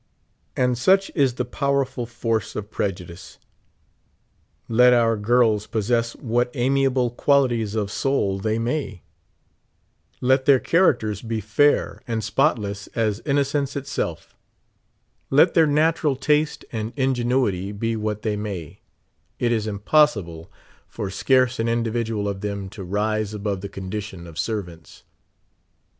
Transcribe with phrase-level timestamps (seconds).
[0.57, 3.37] And such is the powerful force of prejudice.
[4.67, 9.03] Let our girls possess what amiable qualities of soul they may;
[10.13, 14.35] 56 let their characters be fair and spotless as innocence itself;
[15.29, 18.79] let their natural taste and ingenuity be what they may,
[19.37, 20.51] it is impossible
[20.87, 25.03] for scarce an individual of them to rise above the condition of servants.